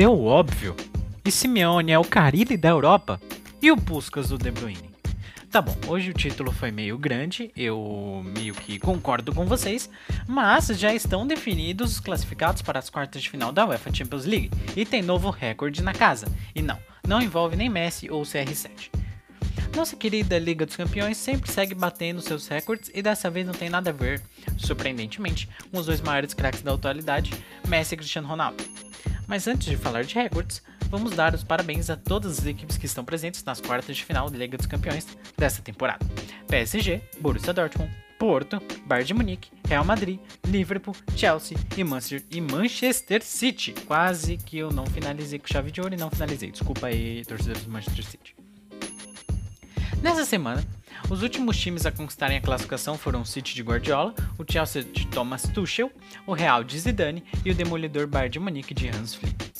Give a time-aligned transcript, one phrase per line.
[0.00, 0.74] deu óbvio.
[1.26, 3.20] E Simeone é o Carilli da Europa?
[3.60, 4.88] E o Puskas do De Bruyne?
[5.50, 9.90] Tá bom, hoje o título foi meio grande, eu meio que concordo com vocês,
[10.26, 14.50] mas já estão definidos os classificados para as quartas de final da UEFA Champions League
[14.74, 16.26] e tem novo recorde na casa.
[16.54, 18.88] E não, não envolve nem Messi ou CR7.
[19.76, 23.68] Nossa querida Liga dos Campeões sempre segue batendo seus recordes e dessa vez não tem
[23.68, 24.22] nada a ver,
[24.56, 27.34] surpreendentemente, com os dois maiores craques da atualidade,
[27.68, 28.69] Messi e Cristiano Ronaldo.
[29.30, 32.86] Mas antes de falar de recordes, vamos dar os parabéns a todas as equipes que
[32.86, 35.06] estão presentes nas quartas de final da Liga dos Campeões
[35.38, 36.04] desta temporada:
[36.48, 43.22] PSG, Borussia Dortmund, Porto, Bayern de Munique, Real Madrid, Liverpool, Chelsea e Manchester, e Manchester
[43.22, 43.72] City.
[43.86, 46.50] Quase que eu não finalizei com chave de ouro e não finalizei.
[46.50, 48.34] Desculpa aí, torcedores do Manchester City.
[50.02, 50.66] Nessa semana,
[51.08, 55.06] os últimos times a conquistarem a classificação foram o City de Guardiola, o Chelsea de
[55.06, 55.90] Thomas Tuchel,
[56.26, 59.50] o Real de Zidane e o demolidor Bayern de Munique de Hans Flick.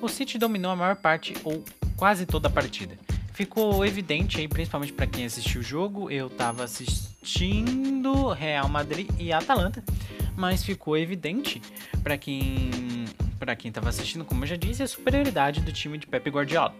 [0.00, 1.64] O City dominou a maior parte ou
[1.96, 2.98] quase toda a partida.
[3.32, 9.32] Ficou evidente aí, principalmente para quem assistiu o jogo, eu estava assistindo Real Madrid e
[9.32, 9.82] Atalanta,
[10.36, 11.60] mas ficou evidente
[12.02, 13.06] para quem
[13.38, 16.74] para quem estava assistindo, como eu já disse, a superioridade do time de Pep Guardiola.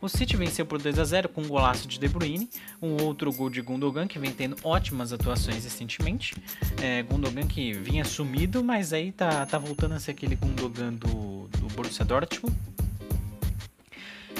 [0.00, 2.48] O City venceu por 2 a 0 com um golaço de De Bruyne,
[2.80, 6.36] um outro gol de Gundogan que vem tendo ótimas atuações recentemente.
[6.80, 11.48] É, Gundogan que vinha sumido, mas aí tá, tá voltando a ser aquele Gundogan do,
[11.48, 12.56] do Borussia Dortmund.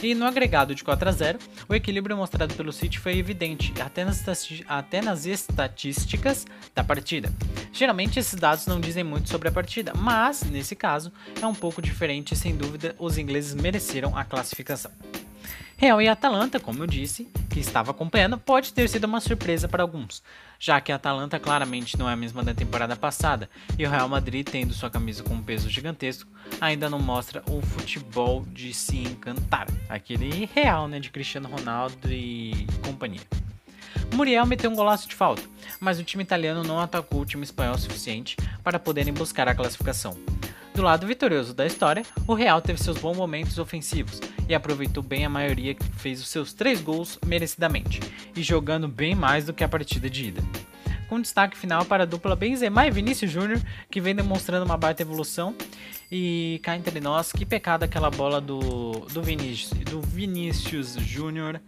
[0.01, 4.05] E no agregado de 4 a 0, o equilíbrio mostrado pelo City foi evidente até
[4.05, 4.25] nas,
[4.69, 7.33] até nas estatísticas da partida.
[7.73, 11.13] Geralmente esses dados não dizem muito sobre a partida, mas nesse caso
[11.43, 14.93] é um pouco diferente e sem dúvida os ingleses mereceram a classificação.
[15.81, 19.81] Real e Atalanta, como eu disse, que estava acompanhando, pode ter sido uma surpresa para
[19.81, 20.25] alguns,
[20.59, 23.49] já que a Atalanta claramente não é a mesma da temporada passada
[23.79, 26.29] e o Real Madrid, tendo sua camisa com um peso gigantesco,
[26.61, 32.67] ainda não mostra o futebol de se encantar, aquele real, né, de Cristiano Ronaldo e
[32.85, 33.23] companhia.
[34.13, 35.43] Muriel meteu um golaço de falta,
[35.79, 39.55] mas o time italiano não atacou o time espanhol o suficiente para poderem buscar a
[39.55, 40.17] classificação.
[40.79, 45.25] Do lado vitorioso da história, o Real teve seus bons momentos ofensivos e aproveitou bem
[45.25, 48.01] a maioria que fez os seus três gols merecidamente,
[48.37, 50.41] e jogando bem mais do que a partida de ida.
[51.09, 55.03] Com destaque final para a dupla Benzema e Vinícius Júnior, que vem demonstrando uma baita
[55.03, 55.53] evolução.
[56.13, 58.61] E cá entre nós, que pecado aquela bola do,
[59.13, 61.61] do Vinícius, do Vinícius Júnior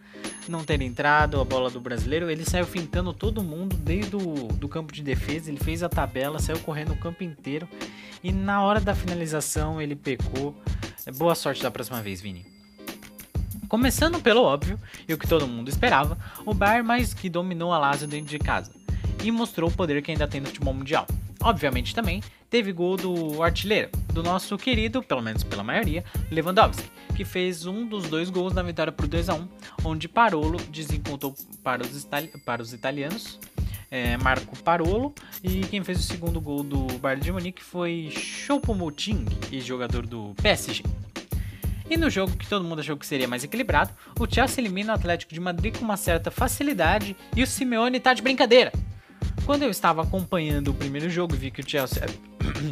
[0.48, 2.30] não ter entrado, a bola do brasileiro.
[2.30, 6.38] Ele saiu fintando todo mundo desde o do campo de defesa, ele fez a tabela,
[6.38, 7.68] saiu correndo o campo inteiro
[8.22, 10.54] e na hora da finalização ele pecou.
[11.06, 12.46] É, boa sorte da próxima vez, Vini.
[13.68, 17.78] Começando pelo óbvio e o que todo mundo esperava, o Bayern mais que dominou a
[17.78, 18.72] Lazio dentro de casa
[19.22, 21.06] e mostrou o poder que ainda tem no futebol mundial.
[21.42, 27.24] Obviamente também teve gol do artilheiro, do nosso querido, pelo menos pela maioria, Lewandowski, que
[27.24, 29.48] fez um dos dois gols na vitória por 2 a 1
[29.84, 32.08] onde Parolo desencontrou para os,
[32.44, 33.38] para os italianos
[33.90, 35.14] é, Marco Parolo.
[35.42, 39.26] E quem fez o segundo gol do Bayern de Munique foi Choupo-Moting,
[39.60, 40.84] jogador do PSG.
[41.90, 44.94] E no jogo que todo mundo achou que seria mais equilibrado, o Chelsea elimina o
[44.94, 48.70] Atlético de Madrid com uma certa facilidade e o Simeone tá de brincadeira.
[49.44, 52.06] Quando eu estava acompanhando o primeiro jogo e vi que o Chelsea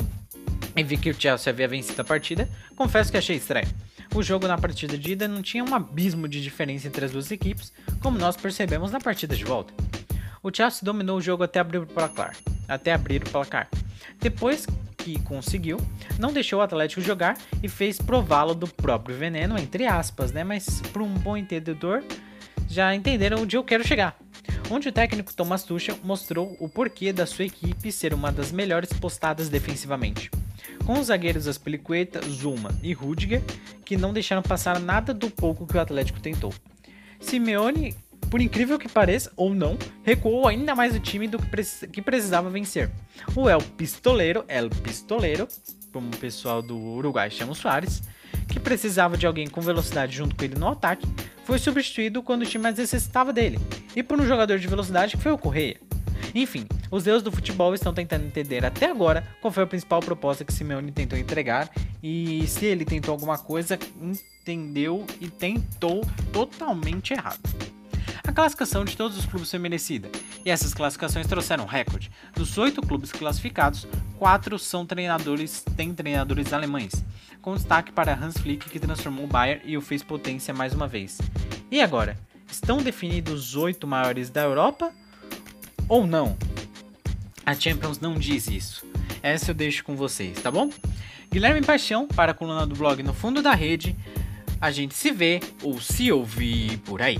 [0.76, 3.66] e vi que o Chelsea havia vencido a partida, confesso que achei estranho.
[4.14, 7.28] O jogo na partida de ida não tinha um abismo de diferença entre as duas
[7.32, 9.74] equipes, como nós percebemos na partida de volta.
[10.42, 12.36] O Chelsea dominou o jogo até abrir o placar.
[12.68, 13.68] Até abrir o placar.
[14.20, 14.66] Depois
[14.96, 15.78] que conseguiu,
[16.18, 20.44] não deixou o Atlético jogar e fez prová-lo do próprio veneno, entre aspas, né?
[20.44, 22.04] Mas para um bom entendedor,
[22.68, 24.16] já entenderam onde eu quero chegar.
[24.70, 28.92] Onde o técnico Thomas Tuchel mostrou o porquê da sua equipe ser uma das melhores
[28.92, 30.30] postadas defensivamente.
[30.84, 33.42] Com os zagueiros Aspilicueta, Zuma e Rudiger,
[33.84, 36.52] que não deixaram passar nada do pouco que o Atlético tentou.
[37.18, 37.96] Simeone
[38.30, 42.90] por incrível que pareça, ou não, recuou ainda mais o time do que, precisava vencer.
[43.34, 45.48] O El Pistoleiro, El Pistoleiro,
[45.92, 48.02] como o pessoal do Uruguai chama o Soares,
[48.48, 51.06] que precisava de alguém com velocidade junto com ele no ataque,
[51.44, 53.58] foi substituído quando o time mais necessitava dele,
[53.96, 55.80] e por um jogador de velocidade que foi o Correia.
[56.34, 60.44] Enfim, os deuses do futebol estão tentando entender até agora qual foi a principal proposta
[60.44, 61.70] que Simeone tentou entregar
[62.02, 67.67] e se ele tentou alguma coisa, entendeu e tentou totalmente errado.
[68.28, 70.10] A classificação de todos os clubes foi merecida,
[70.44, 72.10] e essas classificações trouxeram recorde.
[72.34, 73.88] Dos oito clubes classificados,
[74.18, 76.92] quatro são treinadores, têm treinadores alemães,
[77.40, 80.86] com destaque para Hans Flick, que transformou o Bayern e o fez potência mais uma
[80.86, 81.18] vez.
[81.70, 82.18] E agora,
[82.52, 84.92] estão definidos os oito maiores da Europa?
[85.88, 86.36] Ou não?
[87.46, 88.84] A Champions não diz isso.
[89.22, 90.68] Essa eu deixo com vocês, tá bom?
[91.32, 93.96] Guilherme Paixão para a coluna do blog No Fundo da Rede.
[94.60, 97.18] A gente se vê ou se ouvir por aí.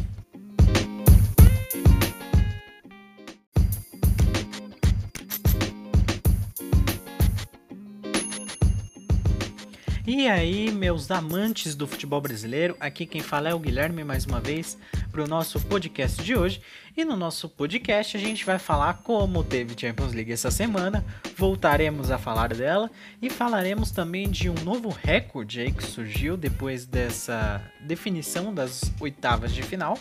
[10.10, 14.40] E aí, meus amantes do futebol brasileiro, aqui quem fala é o Guilherme mais uma
[14.40, 14.78] vez
[15.12, 16.62] para o nosso podcast de hoje.
[16.96, 21.04] E no nosso podcast a gente vai falar como teve Champions League essa semana,
[21.36, 22.90] voltaremos a falar dela
[23.20, 29.52] e falaremos também de um novo recorde aí que surgiu depois dessa definição das oitavas
[29.52, 29.98] de final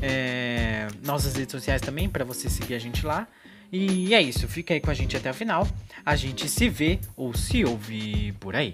[0.00, 3.26] É, nossas redes sociais também para você seguir a gente lá.
[3.72, 5.66] E é isso, fica aí com a gente até o final.
[6.04, 8.72] A gente se vê ou se ouve por aí.